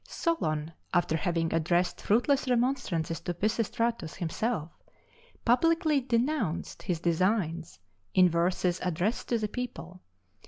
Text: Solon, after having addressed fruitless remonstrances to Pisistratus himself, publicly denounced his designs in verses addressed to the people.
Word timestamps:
Solon, 0.07 0.73
after 0.95 1.15
having 1.15 1.53
addressed 1.53 2.01
fruitless 2.01 2.47
remonstrances 2.49 3.19
to 3.19 3.35
Pisistratus 3.35 4.15
himself, 4.15 4.71
publicly 5.45 5.99
denounced 6.01 6.81
his 6.81 6.99
designs 6.99 7.77
in 8.15 8.27
verses 8.27 8.79
addressed 8.81 9.29
to 9.29 9.37
the 9.37 9.47
people. 9.47 10.01